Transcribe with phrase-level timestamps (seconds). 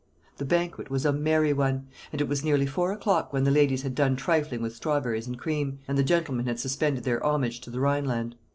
[0.37, 3.83] The banquet was a merry one; and it was nearly four o'clock when the ladies
[3.83, 7.69] had done trifling with strawberries and cream, and the gentlemen had suspended their homage to
[7.69, 8.35] the Rhineland.